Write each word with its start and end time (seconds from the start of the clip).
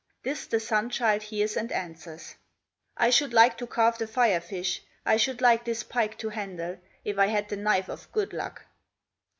This 0.23 0.47
the 0.47 0.59
Sun 0.59 0.89
child 0.89 1.21
hears 1.21 1.55
and 1.55 1.71
answers: 1.71 2.33
"I 2.97 3.11
should 3.11 3.33
like 3.33 3.55
to 3.59 3.67
carve 3.67 3.99
the 3.99 4.07
Fire 4.07 4.41
fish, 4.41 4.81
I 5.05 5.15
should 5.17 5.41
like 5.41 5.63
this 5.63 5.83
pike 5.83 6.17
to 6.17 6.29
handle, 6.29 6.79
If 7.05 7.19
I 7.19 7.27
had 7.27 7.49
the 7.49 7.57
knife 7.57 7.87
of 7.87 8.11
good 8.11 8.33
luck." 8.33 8.63